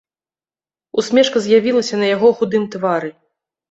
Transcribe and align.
Усмешка 1.03 1.43
з'явілася 1.45 1.95
на 2.03 2.11
яго 2.15 2.35
худым 2.43 2.71
твары. 2.77 3.19